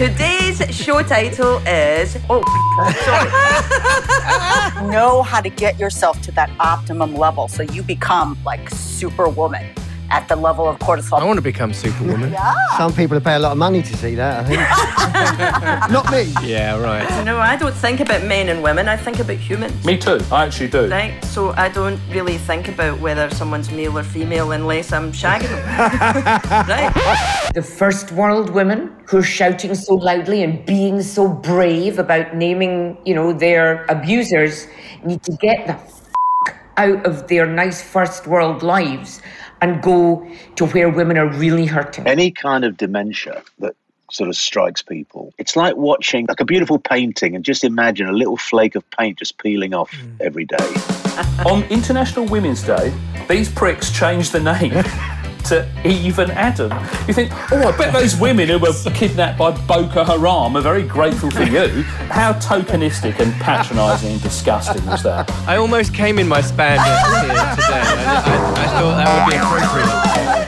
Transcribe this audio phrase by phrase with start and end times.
[0.00, 2.16] Today's show title is.
[2.30, 2.42] Oh,
[3.04, 4.90] sorry.
[4.90, 9.66] know how to get yourself to that optimum level so you become like superwoman
[10.10, 11.20] at the level of cortisol.
[11.20, 12.32] I want to become Superwoman.
[12.38, 12.54] yeah.
[12.76, 15.90] Some people pay a lot of money to see that, I think.
[15.92, 16.32] Not me.
[16.48, 17.24] Yeah, right.
[17.24, 18.88] No, I don't think about men and women.
[18.88, 19.84] I think about humans.
[19.84, 20.20] Me too.
[20.32, 20.88] I actually do.
[20.88, 25.48] Right, so I don't really think about whether someone's male or female unless I'm shagging
[25.48, 25.66] them.
[26.68, 27.50] right.
[27.54, 32.96] the first world women who are shouting so loudly and being so brave about naming,
[33.04, 34.66] you know, their abusers
[35.04, 36.09] need to get the f-
[36.80, 39.20] out of their nice first world lives
[39.60, 40.26] and go
[40.56, 42.06] to where women are really hurting.
[42.06, 43.76] any kind of dementia that
[44.10, 48.12] sort of strikes people it's like watching like a beautiful painting and just imagine a
[48.12, 50.20] little flake of paint just peeling off mm.
[50.20, 50.56] every day.
[51.46, 52.92] On International Women's Day,
[53.28, 54.72] these pricks changed the name
[55.44, 56.70] to Eve and Adam.
[57.06, 60.82] You think, oh, I bet those women who were kidnapped by Boko Haram are very
[60.82, 61.82] grateful for you.
[62.10, 65.30] How tokenistic and patronising and disgusting was that?
[65.46, 66.84] I almost came in my spandex
[67.20, 67.80] here today.
[67.80, 70.39] I, I, I thought that would be appropriate.